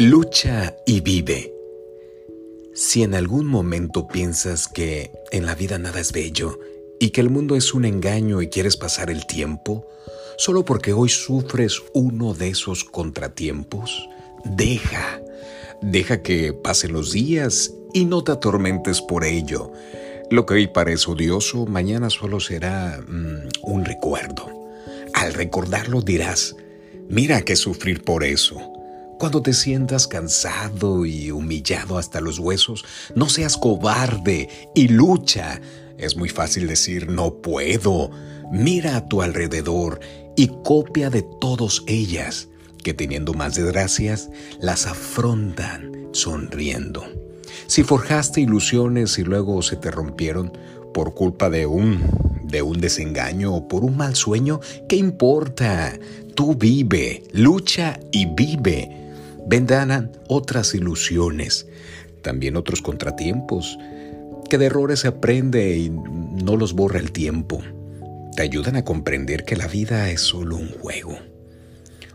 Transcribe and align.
Lucha 0.00 0.76
y 0.86 1.00
vive. 1.00 1.52
Si 2.72 3.02
en 3.02 3.16
algún 3.16 3.48
momento 3.48 4.06
piensas 4.06 4.68
que 4.68 5.10
en 5.32 5.44
la 5.44 5.56
vida 5.56 5.76
nada 5.76 5.98
es 5.98 6.12
bello 6.12 6.56
y 7.00 7.10
que 7.10 7.20
el 7.20 7.30
mundo 7.30 7.56
es 7.56 7.74
un 7.74 7.84
engaño 7.84 8.40
y 8.40 8.46
quieres 8.48 8.76
pasar 8.76 9.10
el 9.10 9.26
tiempo, 9.26 9.88
solo 10.36 10.64
porque 10.64 10.92
hoy 10.92 11.08
sufres 11.08 11.82
uno 11.94 12.32
de 12.32 12.50
esos 12.50 12.84
contratiempos, 12.84 14.08
deja, 14.44 15.20
deja 15.82 16.22
que 16.22 16.52
pasen 16.52 16.92
los 16.92 17.10
días 17.10 17.74
y 17.92 18.04
no 18.04 18.22
te 18.22 18.30
atormentes 18.30 19.02
por 19.02 19.24
ello. 19.24 19.72
Lo 20.30 20.46
que 20.46 20.54
hoy 20.54 20.66
parece 20.68 21.10
odioso, 21.10 21.66
mañana 21.66 22.08
solo 22.08 22.38
será 22.38 23.00
mm, 23.04 23.48
un 23.64 23.84
recuerdo. 23.84 24.48
Al 25.12 25.34
recordarlo 25.34 26.02
dirás, 26.02 26.54
mira 27.08 27.42
que 27.42 27.56
sufrir 27.56 28.04
por 28.04 28.22
eso. 28.22 28.77
Cuando 29.18 29.42
te 29.42 29.52
sientas 29.52 30.06
cansado 30.06 31.04
y 31.04 31.32
humillado 31.32 31.98
hasta 31.98 32.20
los 32.20 32.38
huesos, 32.38 32.84
no 33.16 33.28
seas 33.28 33.56
cobarde 33.56 34.48
y 34.76 34.86
lucha. 34.86 35.60
Es 35.98 36.16
muy 36.16 36.28
fácil 36.28 36.68
decir 36.68 37.10
no 37.10 37.34
puedo. 37.34 38.12
Mira 38.52 38.96
a 38.96 39.08
tu 39.08 39.20
alrededor 39.20 39.98
y 40.36 40.52
copia 40.62 41.10
de 41.10 41.26
todas 41.40 41.82
ellas, 41.88 42.48
que 42.84 42.94
teniendo 42.94 43.34
más 43.34 43.56
desgracias, 43.56 44.30
las 44.60 44.86
afrontan 44.86 46.08
sonriendo. 46.12 47.04
Si 47.66 47.82
forjaste 47.82 48.40
ilusiones 48.42 49.18
y 49.18 49.24
luego 49.24 49.62
se 49.62 49.74
te 49.74 49.90
rompieron 49.90 50.52
por 50.94 51.14
culpa 51.14 51.50
de 51.50 51.66
un 51.66 52.38
de 52.44 52.62
un 52.62 52.80
desengaño 52.80 53.52
o 53.52 53.68
por 53.68 53.84
un 53.84 53.96
mal 53.96 54.14
sueño, 54.14 54.60
¿qué 54.88 54.96
importa? 54.96 55.92
Tú 56.34 56.54
vive, 56.54 57.24
lucha 57.32 58.00
y 58.10 58.24
vive 58.24 59.07
vendrán 59.48 60.12
otras 60.28 60.74
ilusiones, 60.74 61.66
también 62.22 62.56
otros 62.56 62.82
contratiempos, 62.82 63.78
que 64.48 64.58
de 64.58 64.66
errores 64.66 65.00
se 65.00 65.08
aprende 65.08 65.76
y 65.78 65.90
no 65.90 66.56
los 66.56 66.74
borra 66.74 67.00
el 67.00 67.12
tiempo. 67.12 67.62
Te 68.36 68.42
ayudan 68.42 68.76
a 68.76 68.84
comprender 68.84 69.44
que 69.44 69.56
la 69.56 69.66
vida 69.66 70.10
es 70.10 70.20
solo 70.20 70.56
un 70.56 70.70
juego. 70.70 71.18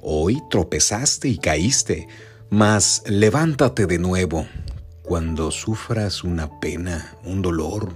Hoy 0.00 0.40
tropezaste 0.50 1.28
y 1.28 1.38
caíste, 1.38 2.08
mas 2.48 3.02
levántate 3.06 3.86
de 3.86 3.98
nuevo. 3.98 4.46
Cuando 5.02 5.50
sufras 5.50 6.24
una 6.24 6.60
pena, 6.60 7.14
un 7.24 7.42
dolor, 7.42 7.92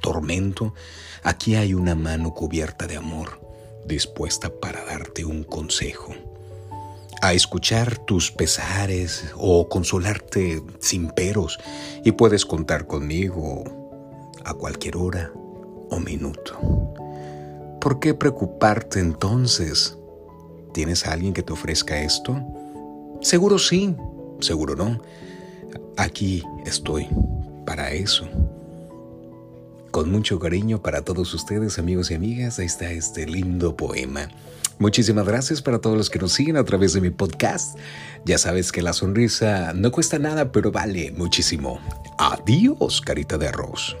tormento, 0.00 0.74
aquí 1.22 1.56
hay 1.56 1.74
una 1.74 1.94
mano 1.94 2.34
cubierta 2.34 2.86
de 2.86 2.96
amor, 2.96 3.40
dispuesta 3.86 4.50
para 4.60 4.84
darte 4.84 5.24
un 5.24 5.44
consejo 5.44 6.25
a 7.26 7.32
escuchar 7.32 7.98
tus 7.98 8.30
pesares 8.30 9.32
o 9.36 9.68
consolarte 9.68 10.62
sin 10.78 11.08
peros 11.08 11.58
y 12.04 12.12
puedes 12.12 12.46
contar 12.46 12.86
conmigo 12.86 13.64
a 14.44 14.54
cualquier 14.54 14.96
hora 14.96 15.32
o 15.90 15.98
minuto. 15.98 16.94
¿Por 17.80 17.98
qué 17.98 18.14
preocuparte 18.14 19.00
entonces? 19.00 19.98
¿Tienes 20.72 21.04
a 21.04 21.14
alguien 21.14 21.34
que 21.34 21.42
te 21.42 21.52
ofrezca 21.52 22.00
esto? 22.00 22.40
Seguro 23.22 23.58
sí, 23.58 23.96
seguro 24.38 24.76
no. 24.76 25.00
Aquí 25.96 26.44
estoy 26.64 27.08
para 27.64 27.90
eso. 27.90 28.28
Con 29.90 30.12
mucho 30.12 30.38
cariño 30.38 30.80
para 30.80 31.02
todos 31.02 31.34
ustedes, 31.34 31.80
amigos 31.80 32.12
y 32.12 32.14
amigas, 32.14 32.60
ahí 32.60 32.66
está 32.66 32.92
este 32.92 33.26
lindo 33.26 33.76
poema. 33.76 34.28
Muchísimas 34.78 35.26
gracias 35.26 35.62
para 35.62 35.78
todos 35.78 35.96
los 35.96 36.10
que 36.10 36.18
nos 36.18 36.32
siguen 36.32 36.56
a 36.56 36.64
través 36.64 36.92
de 36.92 37.00
mi 37.00 37.10
podcast. 37.10 37.78
Ya 38.24 38.36
sabes 38.36 38.72
que 38.72 38.82
la 38.82 38.92
sonrisa 38.92 39.72
no 39.74 39.90
cuesta 39.90 40.18
nada, 40.18 40.52
pero 40.52 40.70
vale 40.70 41.12
muchísimo. 41.12 41.80
Adiós, 42.18 43.00
carita 43.00 43.38
de 43.38 43.48
arroz. 43.48 43.96